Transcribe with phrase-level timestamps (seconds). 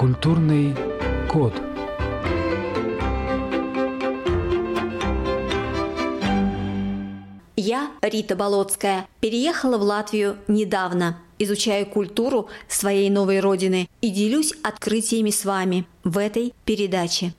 [0.00, 0.74] культурный
[1.30, 1.52] код.
[7.54, 11.18] Я, Рита Болотская, переехала в Латвию недавно.
[11.38, 17.34] Изучаю культуру своей новой родины и делюсь открытиями с вами в этой передаче.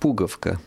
[0.00, 0.58] пуговка.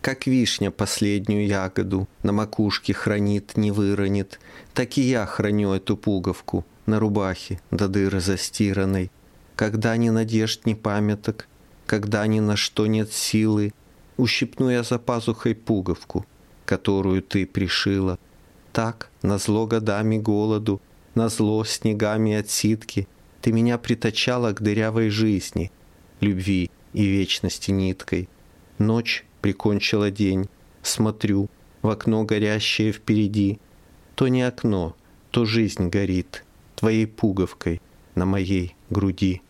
[0.00, 4.38] Как вишня последнюю ягоду на макушке хранит, не выронит,
[4.72, 9.10] так и я храню эту пуговку на рубахе до дыры застиранной.
[9.56, 11.48] Когда ни надежд, ни памяток,
[11.86, 13.72] когда ни на что нет силы,
[14.16, 16.24] ущипну я за пазухой пуговку,
[16.64, 18.18] которую ты пришила.
[18.72, 20.80] Так, на зло годами голоду,
[21.16, 23.08] на зло снегами отсидки,
[23.42, 25.72] ты меня притачала к дырявой жизни,
[26.20, 28.28] любви, и вечности ниткой.
[28.78, 30.46] Ночь прикончила день.
[30.82, 31.48] Смотрю,
[31.80, 33.58] в окно горящее впереди.
[34.14, 34.94] То не окно,
[35.30, 36.44] то жизнь горит
[36.76, 37.80] твоей пуговкой
[38.14, 39.40] на моей груди.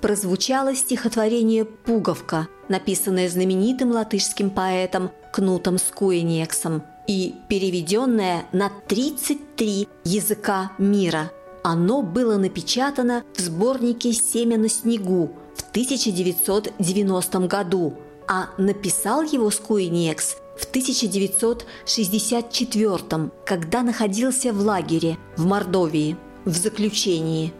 [0.00, 11.30] прозвучало стихотворение «Пуговка», написанное знаменитым латышским поэтом Кнутом Скуенексом– и переведенное на 33 языка мира.
[11.66, 17.94] Оно было напечатано в сборнике «Семя на снегу» в 1990 году,
[18.28, 27.54] а написал его Скуинекс в 1964, когда находился в лагере в Мордовии в заключении.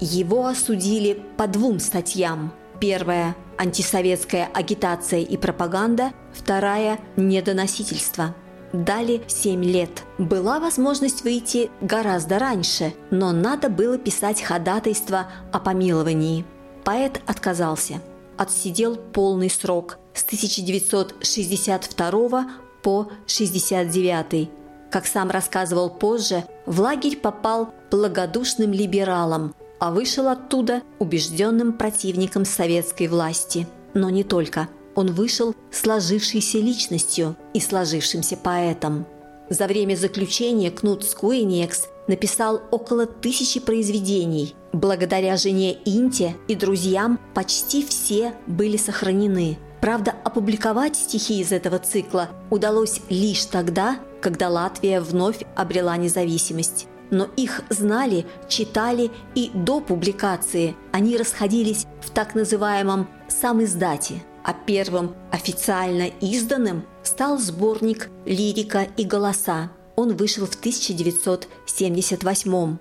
[0.00, 2.54] Его осудили по двум статьям.
[2.80, 8.34] Первая– антисоветская агитация и пропаганда, вторая– недоносительство–
[8.72, 10.04] дали 7 лет.
[10.18, 16.44] Была возможность выйти гораздо раньше, но надо было писать ходатайство о помиловании.
[16.84, 18.00] Поэт отказался.
[18.36, 22.50] Отсидел полный срок с 1962
[22.82, 24.50] по 69.
[24.90, 33.06] Как сам рассказывал позже, в лагерь попал благодушным либералом, а вышел оттуда убежденным противником советской
[33.08, 33.66] власти.
[33.94, 39.06] Но не только– он вышел сложившейся личностью и сложившимся поэтом.
[39.48, 44.54] За время заключения Кнут Скуэнекс написал около тысячи произведений.
[44.72, 49.58] Благодаря жене Инте и друзьям почти все были сохранены.
[49.80, 56.86] Правда, опубликовать стихи из этого цикла удалось лишь тогда, когда Латвия вновь обрела независимость.
[57.10, 60.76] Но их знали, читали и до публикации.
[60.92, 69.70] Они расходились в так называемом «самиздате», а первым официально изданным стал сборник «Лирика и голоса».
[69.96, 72.78] Он вышел в 1978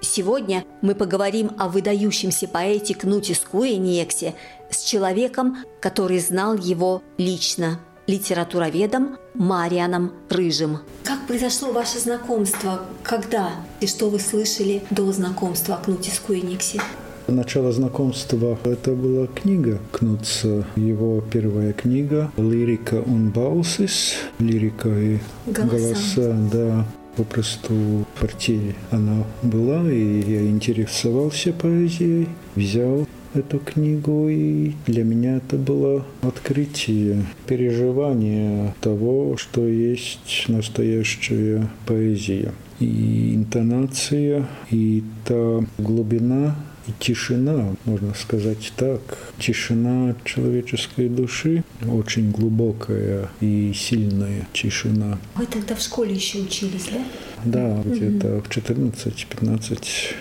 [0.00, 4.36] Сегодня мы поговорим о выдающемся поэте Кнуте Скуэниексе
[4.70, 10.78] с человеком, который знал его лично– литературоведом Марианом Рыжим.
[11.04, 12.86] Как произошло ваше знакомство?
[13.04, 13.50] Когда?
[13.80, 16.80] И что вы слышали до знакомства о Кнуте Скуэниксе?
[17.28, 25.68] Начало знакомства– это была книга Кнутса, его первая книга «Лирика он баусис», «Лирика и голоса»,
[25.68, 26.86] голоса да.
[27.16, 35.36] Попросту в квартире она была, и я интересовался поэзией, взял эту книгу, и для меня
[35.36, 42.52] это было открытие, переживание того, что есть настоящая поэзия.
[42.80, 46.56] И интонация, и та глубина
[46.88, 49.00] и тишина, можно сказать так,
[49.38, 55.18] тишина человеческой души, очень глубокая и сильная тишина.
[55.34, 57.00] Вы тогда в школе еще учились, да?
[57.44, 59.78] Да, где-то в 14-15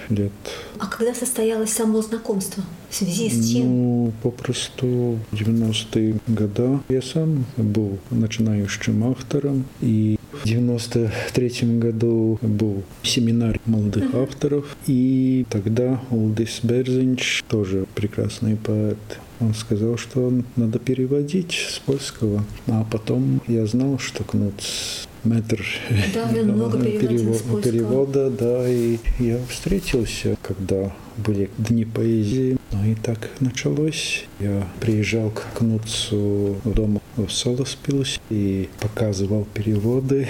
[0.09, 0.31] лет.
[0.79, 2.63] А когда состоялось само знакомство?
[2.89, 3.61] В связи с чем?
[3.61, 12.83] Ну, попросту в 90-е годы я сам был начинающим автором, и в 93 году был
[13.03, 18.97] семинар молодых авторов, и тогда Улдис Берзинч, тоже прекрасный поэт,
[19.39, 22.43] он сказал, что надо переводить с польского.
[22.67, 24.63] А потом я знал, что Кнут
[25.27, 25.63] метр
[26.13, 34.25] да, много перевода, да, и я встретился, когда были дни поэзии Ну и так началось.
[34.39, 40.27] Я приезжал к Кнуцу в дом в Солоспилс и показывал переводы.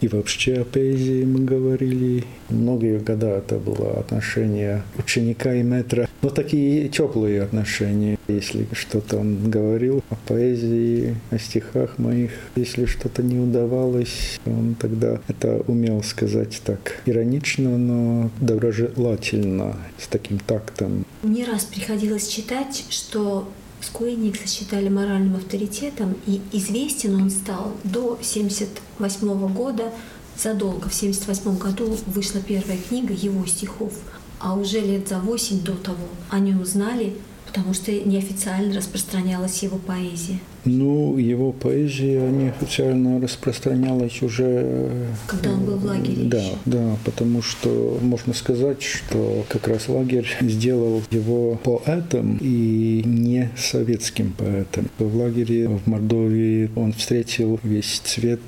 [0.00, 2.24] И вообще о поэзии мы говорили.
[2.48, 6.08] Многие года это было отношение ученика и метра.
[6.22, 8.18] Но такие теплые отношения.
[8.28, 15.20] Если что-то он говорил о поэзии, о стихах моих, если что-то не удавалось, он тогда
[15.28, 21.04] это умел сказать так иронично, но доброжелательно, с таким тактом.
[21.22, 23.48] Не раз приходилось читать, что
[23.88, 29.92] Скуэникса считали моральным авторитетом, и известен он стал до 1978 года,
[30.36, 30.88] задолго.
[30.88, 33.94] В 1978 году вышла первая книга его стихов,
[34.40, 39.78] а уже лет за восемь до того о нем знали, потому что неофициально распространялась его
[39.78, 40.38] поэзия.
[40.68, 44.44] Ну, его поэзия неофициально распространялась уже...
[44.46, 46.52] Э, Когда он был в лагере Да, еще.
[46.66, 54.34] да, потому что можно сказать, что как раз лагерь сделал его поэтом и не советским
[54.36, 54.88] поэтом.
[54.98, 58.40] В лагере в Мордовии он встретил весь цвет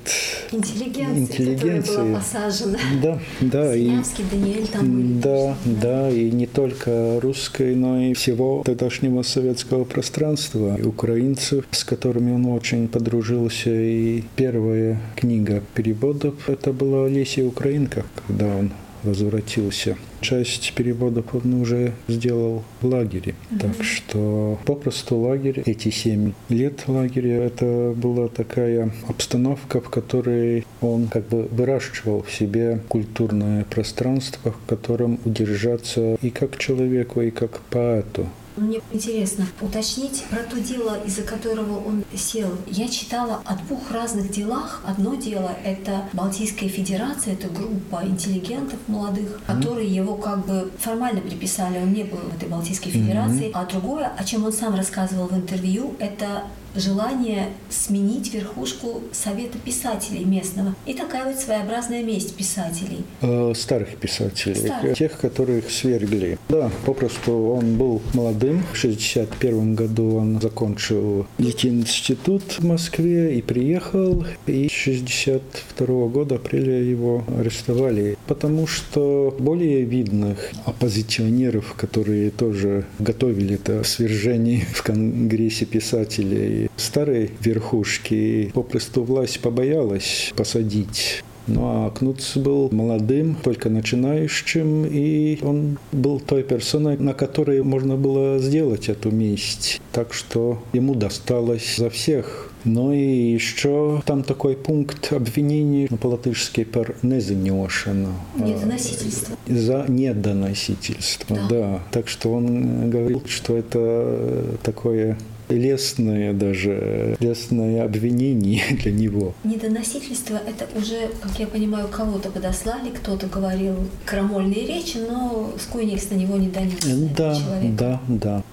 [0.51, 1.55] интеллигенции.
[1.55, 2.79] которая была посажена.
[3.01, 5.21] Да, да, и Синявский, Даниэль там были.
[5.21, 11.83] да, да, и не только русской, но и всего тогдашнего советского пространства, и украинцев, с
[11.83, 13.69] которыми он очень подружился.
[13.69, 18.71] И первая книга переводов это была Лесия Украинка, когда он
[19.03, 19.97] возвратился.
[20.21, 23.35] Часть переводов он уже сделал в лагере.
[23.59, 31.07] Так что попросту лагерь, эти семь лет лагеря, это была такая обстановка, в которой он
[31.07, 37.61] как бы выращивал в себе культурное пространство, в котором удержаться и как человеку, и как
[37.71, 38.27] поэту.
[38.57, 42.49] Мне интересно уточнить про то дело, из-за которого он сел.
[42.67, 44.81] Я читала о двух разных делах.
[44.85, 51.77] Одно дело— это Балтийская Федерация, это группа интеллигентов молодых, которые его как бы формально приписали,
[51.77, 53.51] он не был в этой Балтийской Федерации.
[53.53, 56.43] А другое, о чем он сам рассказывал в интервью, это
[56.75, 60.75] желание сменить верхушку Совета писателей местного.
[60.85, 63.03] И такая вот своеобразная месть писателей.
[63.21, 64.97] Э, Старых писателей, Старых.
[64.97, 66.37] тех, которых свергли.
[66.49, 68.63] Да, попросту он был молодым.
[68.73, 74.25] В 61 году он закончил институт в Москве и приехал.
[74.47, 83.55] И с 62 года апреля его арестовали, потому что более видных оппозиционеров, которые тоже готовили
[83.55, 92.69] это свержение в Конгрессе писателей, старой верхушки, попросту власть побоялась посадить ну а Кнутс был
[92.71, 99.81] молодым, только начинающим, и он был той персоной, на которой можно было сделать эту месть.
[99.91, 102.51] Так что ему досталось за всех.
[102.63, 108.09] Ну и еще там такой пункт обвинений по-латышски «per незанешено».
[108.35, 109.35] Недоносительство.
[109.47, 111.47] За недоносительство, Да.
[111.49, 111.79] да.
[111.91, 115.17] Так что он говорил, что это такое
[115.53, 119.33] лестное даже, лестное обвинение для него.
[119.43, 123.75] Недоносительство– это уже, как я понимаю, кого-то подослали, кто-то говорил
[124.05, 126.79] крамольные речи, но Скуйникс на него не донес.
[127.15, 127.75] Да, человек.
[127.75, 128.43] да, да.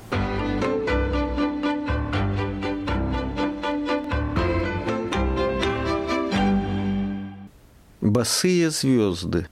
[8.01, 9.47] Босые звезды.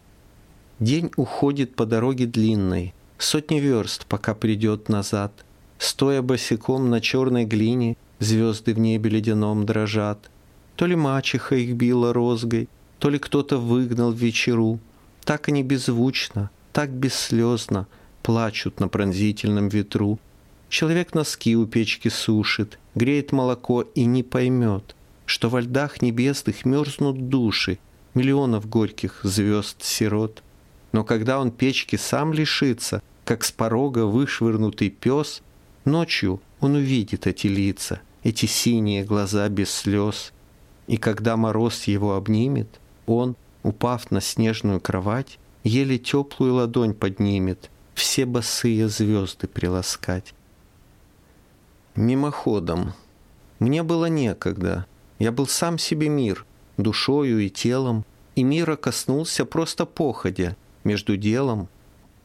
[0.80, 5.32] День уходит по дороге длинной, Сотни верст, пока придет назад.
[5.78, 10.30] Стоя босиком на черной глине, Звезды в небе ледяном дрожат.
[10.76, 14.78] То ли мачеха их била розгой, То ли кто-то выгнал в вечеру.
[15.24, 17.86] Так они беззвучно, так бесслезно
[18.22, 20.18] Плачут на пронзительном ветру.
[20.68, 24.96] Человек носки у печки сушит, Греет молоко и не поймет,
[25.26, 27.78] Что во льдах небесных мерзнут души
[28.14, 30.42] Миллионов горьких звезд-сирот.
[30.92, 35.42] Но когда он печки сам лишится, Как с порога вышвырнутый пес,
[35.86, 40.32] Ночью он увидит эти лица, Эти синие глаза без слез.
[40.88, 48.26] И когда мороз его обнимет, Он, упав на снежную кровать, Еле теплую ладонь поднимет, Все
[48.26, 50.34] босые звезды приласкать.
[51.94, 52.92] Мимоходом.
[53.60, 54.86] Мне было некогда.
[55.20, 56.44] Я был сам себе мир,
[56.76, 61.68] душою и телом, и мира коснулся просто походя между делом.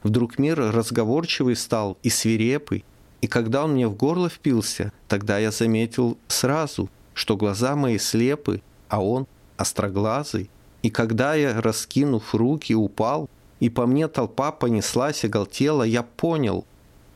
[0.01, 2.83] Вдруг мир разговорчивый стал и свирепый,
[3.21, 8.61] и когда он мне в горло впился, тогда я заметил сразу, что глаза мои слепы,
[8.89, 10.49] а он остроглазый.
[10.81, 16.65] И когда я, раскинув руки, упал, и по мне толпа понеслась и галтела, я понял,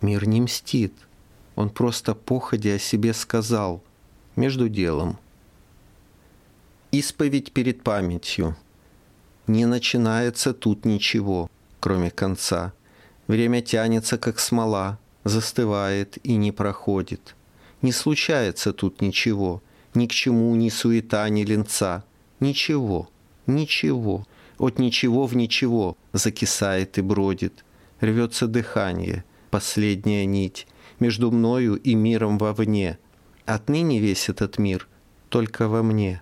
[0.02, 0.94] мир не мстит.
[1.56, 3.82] Он просто походя о себе сказал,
[4.36, 5.18] между делом.
[6.92, 8.56] Исповедь перед памятью.
[9.48, 12.74] Не начинается тут ничего, кроме конца.
[13.28, 17.36] Время тянется, как смола, застывает и не проходит.
[17.82, 19.62] Не случается тут ничего,
[19.94, 22.06] ни к чему ни суета, ни ленца.
[22.40, 23.10] Ничего,
[23.48, 24.26] ничего,
[24.58, 27.66] от ничего в ничего закисает и бродит.
[28.00, 30.68] Рвется дыхание, последняя нить,
[31.00, 32.98] между мною и миром вовне.
[33.46, 34.88] Отныне весь этот мир
[35.30, 36.22] только во мне.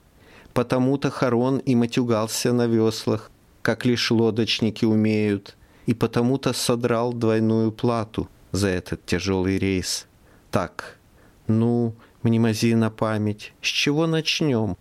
[0.53, 3.31] Потому-то Харон и матюгался на веслах,
[3.61, 5.57] как лишь лодочники умеют,
[5.87, 10.07] и потому-то содрал двойную плату за этот тяжелый рейс.
[10.49, 10.97] Так,
[11.47, 14.77] ну, мнемози на память, с чего начнем?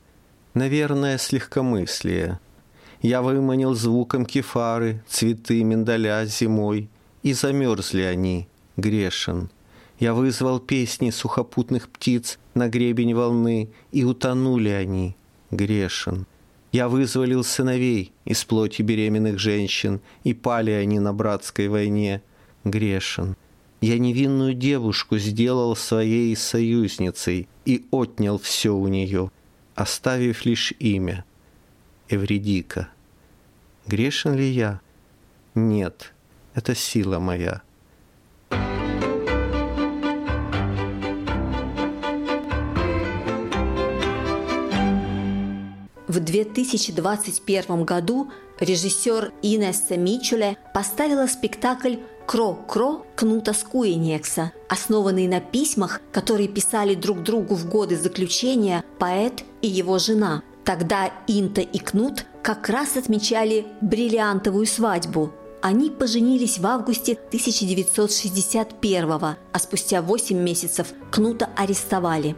[0.55, 2.39] Наверное, с легкомыслия.
[3.01, 6.89] Я выманил звуком кефары цветы миндаля зимой,
[7.25, 9.51] и замерзли они, грешен.
[9.99, 15.17] Я вызвал песни сухопутных птиц на гребень волны, и утонули они,
[15.51, 16.27] грешен.
[16.73, 22.23] Я вызволил сыновей из плоти беременных женщин, и пали они на братской войне,
[22.65, 23.37] грешен.
[23.83, 29.33] Я невинную девушку сделал своей союзницей и отнял все у нее,
[29.75, 31.25] оставив лишь имя—
[32.09, 32.89] Эвредика.
[33.89, 34.81] Грешен ли я?
[35.57, 36.13] Нет,
[36.55, 37.63] это сила моя.
[46.07, 51.97] В 2021 году режиссер Инесса Мичуле поставила спектакль
[52.27, 59.69] Кро-Кро Кнута Скуенекса, основанный на письмах, которые писали друг другу в годы заключения поэт и
[59.69, 60.43] его жена.
[60.65, 65.33] Тогда Инта и Кнут как раз отмечали бриллиантовую свадьбу.
[65.61, 72.37] Они поженились в августе 1961 а спустя 8 месяцев Кнута арестовали.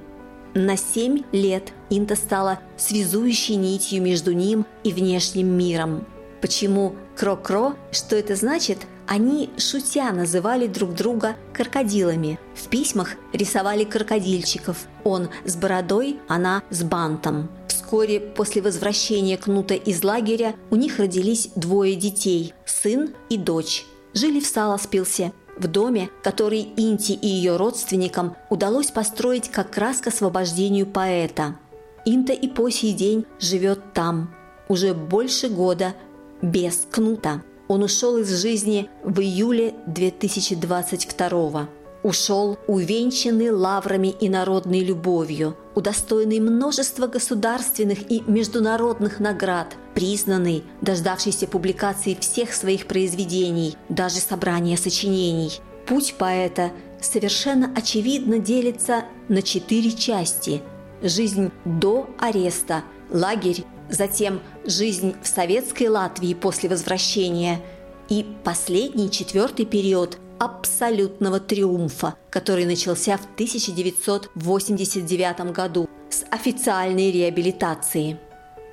[0.54, 6.06] На 7 лет Инта стала связующей нитью между ним и внешним миром.
[6.40, 12.38] Почему «кро-кро», что это значит– они, шутя, называли друг друга крокодилами.
[12.54, 14.86] В письмах рисовали крокодильчиков.
[15.04, 17.50] Он с бородой, она с бантом.
[17.68, 23.84] Вскоре после возвращения Кнута из лагеря у них родились двое детей– сын и дочь.
[24.14, 30.08] Жили в Саласпилсе, в доме, который Инти и ее родственникам удалось построить как раз к
[30.08, 31.56] освобождению поэта.
[32.04, 34.34] Инта и по сей день живет там,
[34.68, 35.94] уже больше года
[36.42, 37.42] без Кнута.
[37.68, 41.68] Он ушел из жизни в июле 2022
[42.04, 52.14] Ушел увенчанный лаврами и народной любовью, удостоенный множества государственных и международных наград, признанный, дождавшийся публикации
[52.20, 55.60] всех своих произведений, даже собрания сочинений.
[55.86, 60.60] Путь поэта совершенно очевидно делится на четыре части.
[61.00, 67.60] Жизнь до ареста, лагерь затем жизнь в советской Латвии после возвращения
[68.08, 78.20] и последний четвертый период абсолютного триумфа, который начался в 1989 году с официальной реабилитации.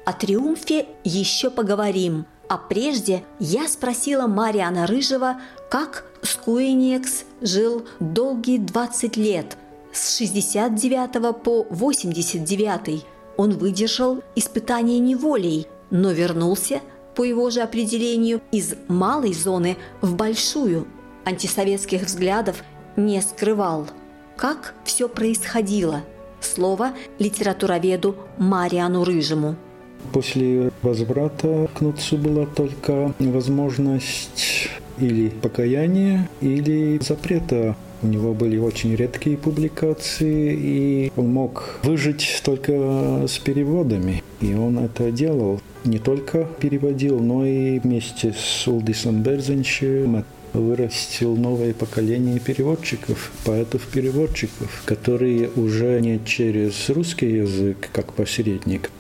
[0.06, 9.18] О триумфе еще поговорим, а прежде я спросила Мариана Рыжего, как Скуэниекс жил долгие 20
[9.18, 9.58] лет,
[9.94, 13.06] с 69 по 89
[13.38, 16.82] он выдержал испытание неволей, но вернулся,
[17.16, 20.88] по его же определению, из малой зоны в большую.
[21.26, 22.64] Антисоветских взглядов
[22.96, 23.88] не скрывал.
[24.38, 26.02] Как все происходило?
[26.40, 29.56] Слово литературоведу Мариану Рыжему.
[30.14, 38.96] После возврата к Нуцу была только возможность или покаяния, или запрета у него были очень
[38.96, 44.24] редкие публикации, и он мог выжить только с переводами.
[44.40, 45.62] И он это делал.
[45.84, 55.50] Не только переводил, но и вместе с Улдисом Берзенчем вырастил новое поколение переводчиков, поэтов-переводчиков, которые
[55.56, 58.92] уже не через русский язык, как посредник,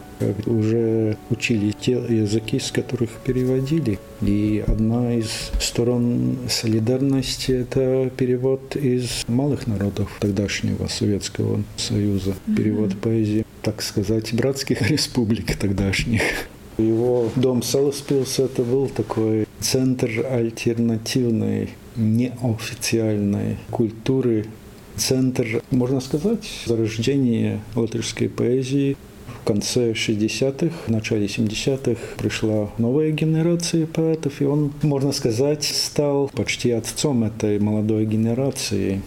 [0.45, 3.99] уже учили те языки, с которых переводили.
[4.21, 13.45] И одна из сторон солидарности– это перевод из малых народов тогдашнего Советского Союза, перевод поэзии,
[13.61, 16.21] так сказать, братских республик тогдашних.
[16.77, 24.45] Его дом Саласпилс– это был такой центр альтернативной, неофициальной культуры,
[24.95, 28.97] центр, можно сказать, зарождения латышской поэзии,
[29.41, 36.29] в конце 60-х, в начале 70-х пришла новая генерация поэтов, и он, можно сказать, стал
[36.33, 39.01] почти отцом этой молодой генерации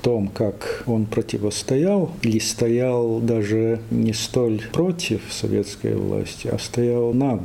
[0.00, 7.40] том, как он противостоял или стоял даже не столь против советской власти, а стоял над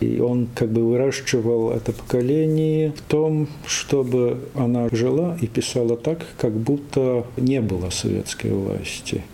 [0.00, 6.26] И он как бы выращивал это поколение в том, чтобы она жила и писала так,
[6.36, 9.24] как будто не было советской власти.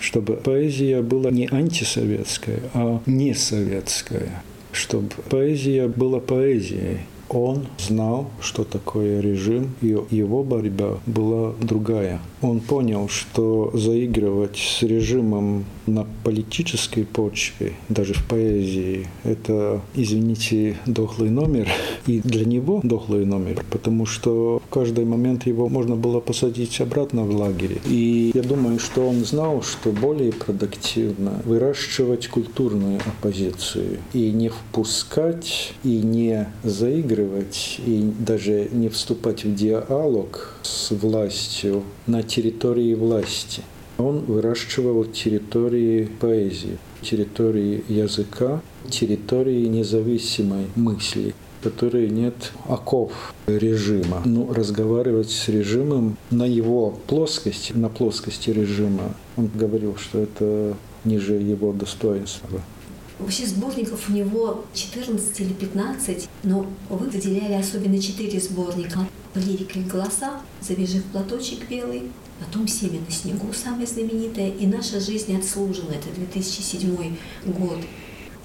[0.00, 4.42] Чтобы поэзия была не антисоветская, а не советская.
[4.72, 7.00] Чтобы поэзия была поэзией.
[7.28, 12.18] Он знал, что такое режим, и его борьба была другая.
[12.42, 21.30] Он понял, что заигрывать с режимом на политической почве, даже в поэзии, это, извините, дохлый
[21.30, 21.68] номер.
[22.06, 27.24] И для него дохлый номер, потому что в каждый момент его можно было посадить обратно
[27.24, 27.78] в лагере.
[27.86, 35.74] И я думаю, что он знал, что более продуктивно выращивать культурную оппозицию и не впускать,
[35.84, 43.62] и не заигрывать, и даже не вступать в диалог с властью на территории власти.
[44.00, 54.22] Он выращивал территории поэзии, территории языка, территории независимой мысли которые нет оков режима.
[54.24, 61.34] Ну, разговаривать с режимом на его плоскости, на плоскости режима, он говорил, что это ниже
[61.34, 62.62] его достоинства.
[63.18, 69.00] Вообще сборников у него 14 или 15, но вы выделяли особенно 4 сборника.
[69.34, 72.04] Лирика и голоса, завяжи платочек белый,
[72.40, 77.16] потом «Семя на снегу» самое знаменитое, и «Наша жизнь отслужена»— это 2007
[77.46, 77.78] год.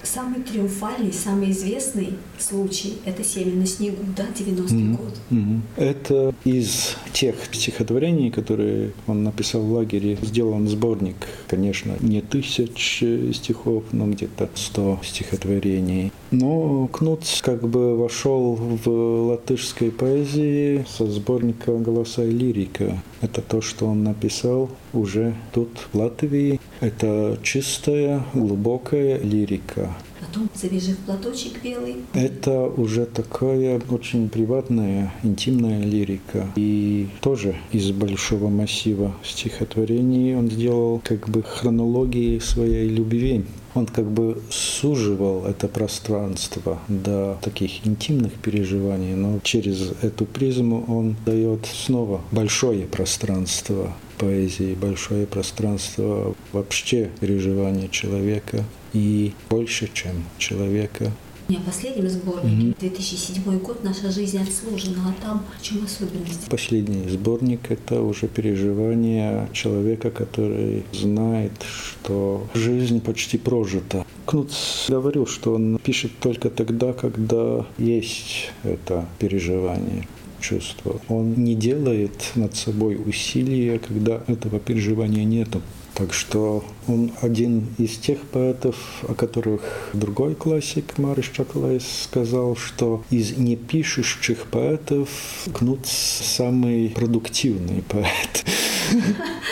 [0.02, 4.96] Самый триумфальный, самый известный случай– это «Семя на снегу», да, 90-й mm-hmm.
[4.96, 5.14] год.
[5.30, 5.60] Mm-hmm.
[5.76, 11.16] Это из тех стихотворений, которые он написал в лагере, сделан сборник,
[11.48, 13.02] конечно, не тысяч
[13.34, 16.12] стихов, но где-то сто стихотворений.
[16.30, 18.88] Но Кнутс как бы вошел в
[19.28, 23.02] латышской поэзии со сборника «Голоса и лирика».
[23.20, 26.60] Это то, что он написал уже тут, в Латвии.
[26.80, 29.94] Это чистая, глубокая лирика.
[30.26, 31.96] Потом завяжи платочек белый.
[32.14, 36.50] Это уже такая очень приватная, интимная лирика.
[36.56, 43.44] И тоже из большого массива стихотворений он сделал как бы хронологии своей любви
[43.76, 51.16] он как бы суживал это пространство до таких интимных переживаний, но через эту призму он
[51.26, 58.64] дает снова большое пространство поэзии, большое пространство вообще переживания человека
[58.96, 61.12] и больше, чем человека.
[61.48, 62.80] У меня последнем сборнике, mm-hmm.
[62.80, 66.48] 2007 год, «Наша жизнь отслужена», а там в чем особенность?
[66.50, 74.04] Последний сборник– это уже переживание человека, который знает, что жизнь почти прожита.
[74.24, 74.50] Кнут
[74.88, 80.08] говорил, что он пишет только тогда, когда есть это переживание
[80.40, 81.00] чувство.
[81.08, 85.62] Он не делает над собой усилия, когда этого переживания нету.
[85.96, 88.76] Так что он один из тех поэтов,
[89.08, 89.62] о которых
[89.94, 95.08] другой классик Мариш Чаклайс сказал, что из непишущих поэтов
[95.54, 98.44] Кнут самый продуктивный поэт.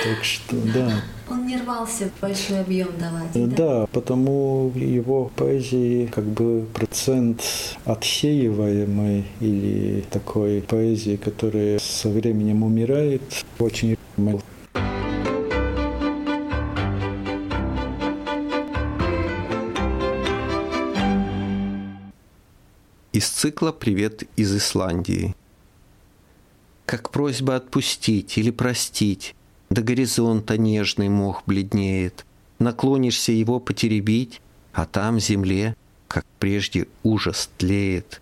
[0.05, 1.03] Так что, да.
[1.31, 3.33] Он не рвался большой объем давать.
[3.33, 7.43] Да, да потому в его поэзии как бы процент
[7.87, 13.23] отсеиваемой или такой поэзии, которая со временем умирает,
[13.59, 14.43] очень мал.
[23.15, 25.37] Из цикла «Привет из Исландии».
[26.85, 29.37] Как просьба отпустить или простить,
[29.71, 32.27] До горизонта нежный мох бледнеет,
[32.59, 34.41] Наклонишься его потеребить,
[34.73, 35.77] А там земле,
[36.09, 38.21] как прежде, ужас тлеет.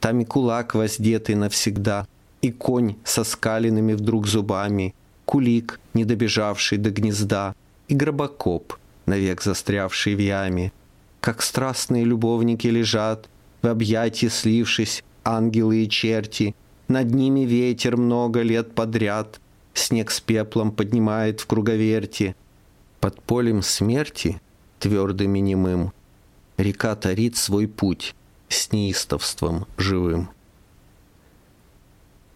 [0.00, 2.06] Там и кулак воздетый навсегда,
[2.42, 4.94] И конь со скаленными вдруг зубами,
[5.24, 7.54] Кулик, не добежавший до гнезда,
[7.88, 8.74] И гробокоп,
[9.06, 10.72] навек застрявший в яме.
[11.22, 13.30] Как страстные любовники лежат—
[13.62, 16.54] в объятии слившись, ангелы и черти,
[16.88, 19.40] над ними ветер много лет подряд,
[19.74, 22.36] снег с пеплом поднимает в круговерти.
[23.00, 24.40] Под полем смерти,
[24.78, 25.92] твердым и немым,
[26.56, 28.14] река тарит свой путь
[28.48, 30.30] с неистовством живым.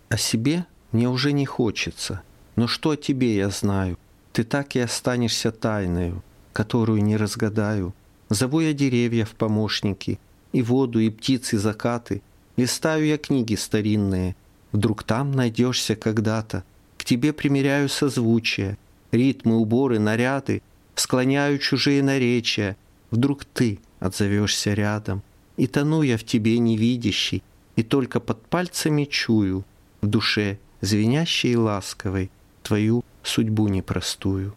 [0.09, 2.23] О себе мне уже не хочется,
[2.57, 3.97] но что о тебе я знаю?
[4.33, 7.95] Ты так и останешься тайною, которую не разгадаю.
[8.29, 10.19] Зову я деревья в помощники—
[10.53, 12.23] и воду, и птицы, закаты.
[12.57, 14.37] Листаю я книги старинные,
[14.73, 16.65] вдруг там найдешься когда-то.
[16.97, 18.77] К тебе примеряю созвучия,
[19.13, 20.63] ритмы, уборы, наряды,
[20.95, 22.77] склоняю чужие наречия.
[23.11, 25.23] Вдруг ты отзовешься рядом,
[25.57, 27.43] и тону я в тебе невидящий,
[27.77, 29.65] и только под пальцами чую
[30.01, 32.31] в душе звенящей и ласковой
[32.63, 34.55] твою судьбу непростую.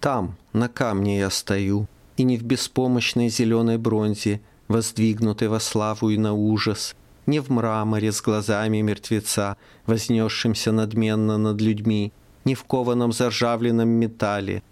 [0.00, 1.86] Там, на камне я стою,
[2.18, 8.10] и не в беспомощной зеленой бронзе, воздвигнутой во славу и на ужас, не в мраморе
[8.10, 12.12] с глазами мертвеца, вознесшимся надменно над людьми,
[12.44, 14.62] не в кованом заржавленном металле.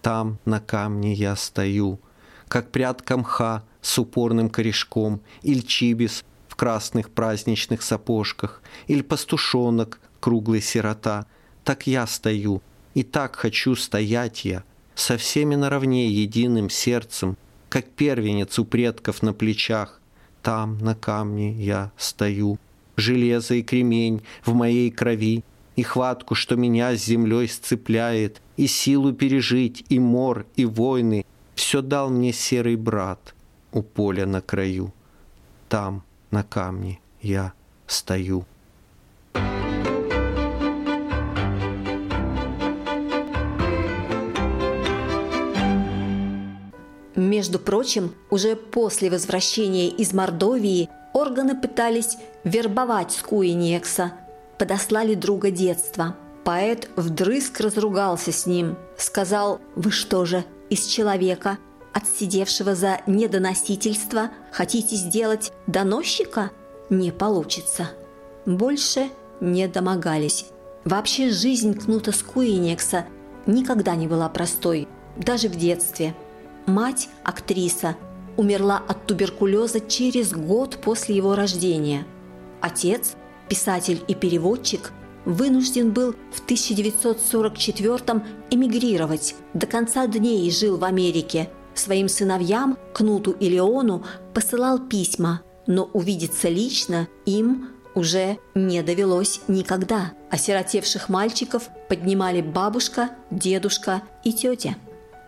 [0.00, 1.98] Там на камне я стою,
[2.46, 10.60] как прядка мха с упорным корешком, или чибис в красных праздничных сапожках, или пастушонок, круглый
[10.60, 11.26] сирота.
[11.64, 12.62] Так я стою,
[12.94, 14.62] и так хочу стоять я,
[14.96, 17.36] со всеми наравне единым сердцем,
[17.68, 20.00] как первенец у предков на плечах.
[20.42, 22.58] Там, на камне, я стою.
[22.96, 25.44] Железо и кремень в моей крови,
[25.76, 31.82] и хватку, что меня с землей сцепляет, и силу пережить, и мор, и войны, все
[31.82, 33.34] дал мне серый брат
[33.72, 34.94] у поля на краю.
[35.68, 37.52] Там, на камне, я
[37.86, 38.46] стою.
[47.56, 54.12] Между прочим, уже после возвращения из Мордовии органы пытались вербовать Скуинекса,
[54.58, 56.14] подослали друга детства.
[56.44, 61.56] Поэт вдрызг разругался с ним, сказал «Вы что же, из человека,
[61.94, 66.50] отсидевшего за недоносительство, хотите сделать доносчика?
[66.90, 67.88] Не получится».
[68.44, 69.08] Больше
[69.40, 70.44] не домогались.
[70.84, 73.06] Вообще жизнь Кнута Скуинекса
[73.46, 76.14] никогда не была простой, даже в детстве–
[76.66, 77.96] Мать, актриса,
[78.36, 82.04] умерла от туберкулеза через год после его рождения.
[82.60, 83.14] Отец,
[83.48, 84.92] писатель и переводчик,
[85.24, 89.34] вынужден был в 1944 эмигрировать.
[89.54, 91.50] До конца дней жил в Америке.
[91.74, 100.12] Своим сыновьям, Кнуту и Леону, посылал письма, но увидеться лично им уже не довелось никогда.
[100.30, 104.76] Осиротевших мальчиков поднимали бабушка, дедушка и тетя.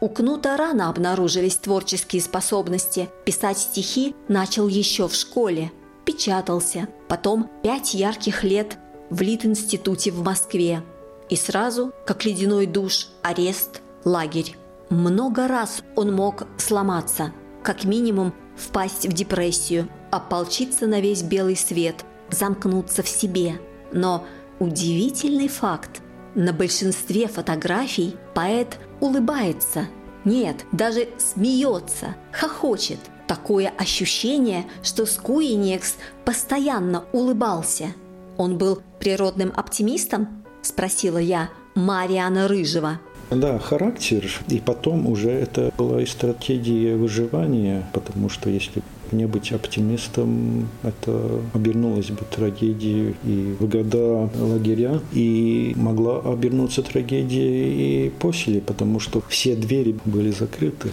[0.01, 3.09] У Кнута рано обнаружились творческие способности.
[3.25, 5.73] Писать стихи начал еще в школе.
[6.05, 6.89] Печатался.
[7.09, 8.79] Потом пять ярких лет
[9.11, 10.83] в Лит-институте в Москве.
[11.29, 14.57] И сразу, как ледяной душ, арест, лагерь.
[14.89, 17.33] Много раз он мог сломаться,
[17.63, 23.61] как минимум впасть в депрессию, ополчиться на весь белый свет, замкнуться в себе.
[23.93, 24.25] Но
[24.61, 26.03] удивительный факт–
[26.35, 29.87] на большинстве фотографий поэт улыбается.
[30.25, 32.99] Нет, даже смеется, хохочет.
[33.27, 37.89] Такое ощущение, что Скуинекс постоянно улыбался.
[38.37, 40.45] Он был природным оптимистом?
[40.63, 43.01] Спросила я Мариана Рыжего.
[43.31, 44.25] Да, характер.
[44.49, 51.40] И потом уже это была и стратегия выживания, потому что если не быть оптимистом, это
[51.55, 59.23] обернулось бы трагедией и в года лагеря, и могла обернуться трагедией и после, потому что
[59.29, 60.90] все двери были закрыты.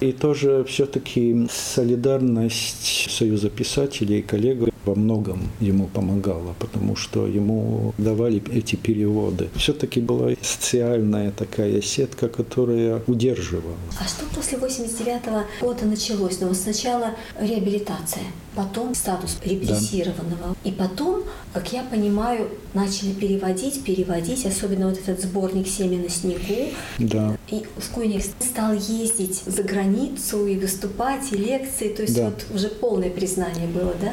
[0.00, 7.92] И тоже все-таки солидарность Союза писателей и коллег во многом ему помогала, потому что ему
[7.98, 9.48] давали эти переводы.
[9.54, 13.76] Все-таки была социальная такая сетка, которая удерживала.
[14.00, 16.40] А что после 89 -го года началось?
[16.40, 18.24] Ну, сначала реабилитация,
[18.54, 20.56] потом статус репрессированного.
[20.64, 20.70] Да.
[20.70, 21.22] И потом,
[21.52, 26.72] как я понимаю, начали переводить, переводить, особенно вот этот сборник «Семя на снегу».
[26.98, 27.36] Да.
[27.50, 31.88] И Скуйник стал ездить за границу и выступать, и лекции.
[31.88, 32.24] То есть да.
[32.24, 34.12] вот уже полное признание было, да?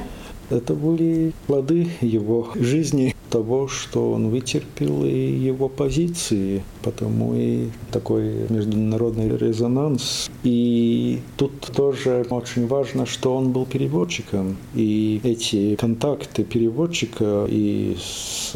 [0.49, 5.09] Это были плоды его жизни, того, что он вытерпел и
[5.49, 10.29] его позиции, потому и такой международный резонанс.
[10.43, 18.55] И тут тоже очень важно, что он был переводчиком, и эти контакты переводчика и с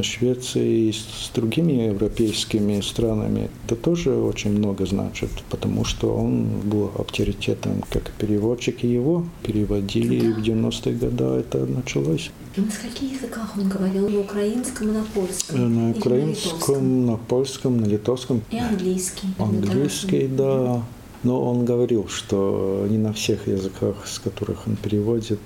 [0.00, 6.90] Швецией, и с другими европейскими странами, это тоже очень много значит, потому что он был
[6.98, 12.30] авторитетом как переводчик, и его переводили в 90-е годы когда это началось.
[12.54, 14.08] И на скольких языках он говорил?
[14.08, 15.74] На украинском, на польском?
[15.74, 18.42] На украинском, на, на польском, на литовском.
[18.50, 19.28] И английский.
[19.38, 20.82] Английский, да.
[21.22, 25.38] Но он говорил, что не на всех языках, с которых он переводит,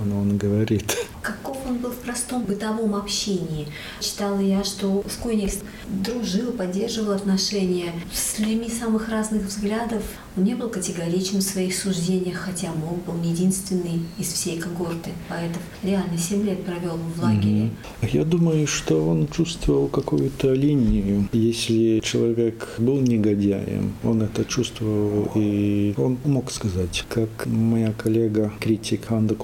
[0.00, 0.96] он, он говорит.
[1.22, 3.68] Каков он был в простом бытовом общении?
[4.00, 10.02] Читала я, что Скойникс дружил, поддерживал отношения с людьми самых разных взглядов.
[10.36, 15.62] Он не был категоричен в своих суждениях, хотя мог, был единственный из всей когорты поэтов.
[15.82, 17.70] Реально, 7 лет провел в лагере.
[18.02, 21.28] Я думаю, что он чувствовал какую-то линию.
[21.32, 29.10] Если человек был негодяем, он это чувствовал, и он мог сказать, как моя коллега, критик
[29.12, 29.34] Анда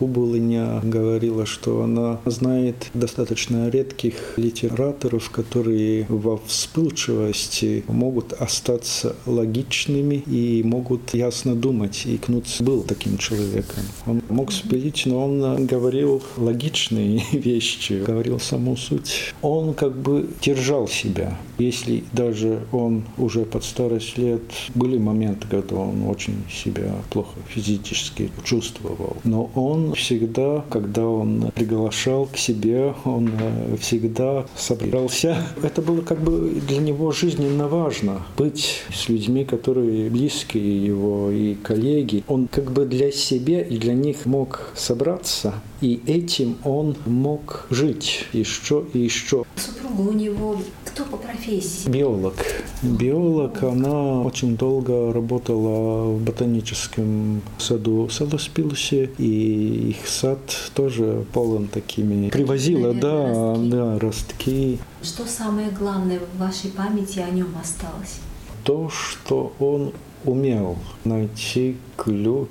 [0.41, 10.63] Кубулыня, говорила, что она знает достаточно редких литераторов, которые во вспыльчивости могут остаться логичными и
[10.65, 12.03] могут ясно думать.
[12.07, 13.83] И Кнутс был таким человеком.
[14.07, 19.35] Он мог спилить, но он говорил логичные вещи, говорил саму суть.
[19.43, 21.39] Он как бы держал себя.
[21.59, 24.41] Если даже он уже под старость лет,
[24.75, 29.19] были моменты, когда он очень себя плохо физически чувствовал.
[29.25, 30.30] Но он всегда,
[30.71, 35.37] когда он приглашал к себе, он э, всегда собирался.
[35.63, 38.23] Это было как бы для него жизненно важно.
[38.37, 42.25] Быть с людьми, которые близкие его и коллеги.
[42.29, 48.27] Он как бы для себя и для них мог собраться, и этим он мог жить
[48.33, 49.45] еще и еще.
[49.57, 51.89] Супруга у него кто по профессии?
[51.89, 52.35] Биолог.
[52.83, 60.39] Биолог, она очень долго работала в ботаническом саду Саласпилусе, и их сад
[60.75, 62.29] тоже полон такими.
[62.29, 63.71] Привозила, Наверное, да, ростки.
[63.71, 64.79] да, ростки.
[65.03, 68.21] Что самое главное в вашей памяти о нем осталось?
[68.65, 69.93] То, что он
[70.25, 72.49] умел найти ключ,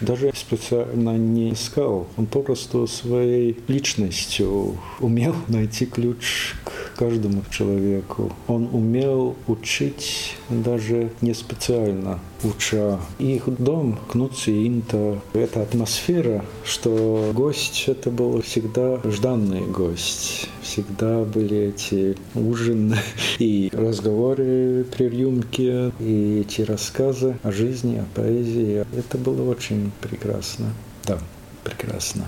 [0.00, 2.06] даже специально не искал.
[2.16, 8.32] Он попросту своей личностью умел найти ключ к каждому человеку.
[8.46, 13.00] Он умел учить даже не специально уча.
[13.18, 20.48] Их дом, Кнутси Инта, эта атмосфера, что гость это был всегда жданный гость.
[20.64, 22.96] Всегда были эти ужины
[23.38, 28.86] и разговоры при рюмке, и эти рассказы о жизни, о поэзии.
[28.96, 30.72] Это было очень прекрасно.
[31.04, 31.18] Да,
[31.62, 32.24] прекрасно.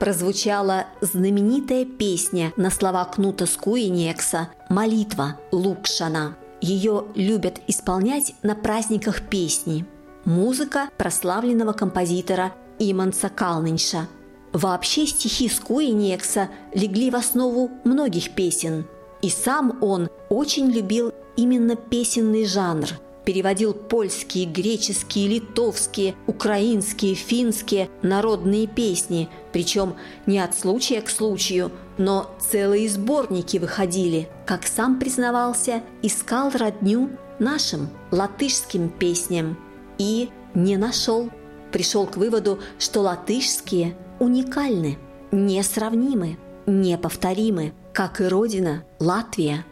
[0.00, 6.36] Прозвучала знаменитая песня на слова Кнута Скуинекса «Молитва Лукшана».
[6.62, 9.84] Ее любят исполнять на праздниках песни.
[10.24, 14.08] Музыка прославленного композитора Иманса Калнинша.
[14.52, 18.86] Вообще стихи Скуинекса легли в основу многих песен.
[19.20, 22.88] И сам он очень любил именно песенный жанр–
[23.24, 32.34] переводил польские, греческие, литовские, украинские, финские народные песни, причем не от случая к случаю, но
[32.40, 34.26] целые сборники выходили.
[34.46, 39.58] Как сам признавался, искал родню нашим латышским песням
[39.98, 41.28] и не нашел.
[41.72, 44.96] Пришел к выводу, что латышские уникальны,
[45.32, 49.66] несравнимы, неповторимы, как и родина Латвия.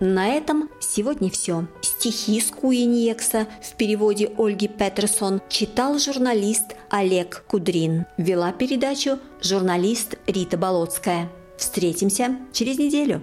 [0.00, 1.66] На этом сегодня все.
[1.80, 8.06] Стихи Скуиньекса в переводе Ольги Петерсон читал журналист Олег Кудрин.
[8.16, 11.28] Вела передачу журналист Рита Болотская.
[11.56, 13.22] Встретимся через неделю.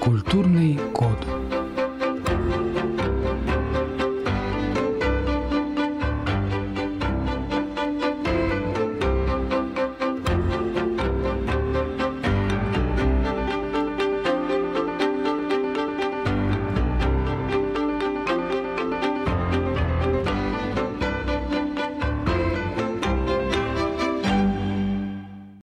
[0.00, 1.18] Культурный код.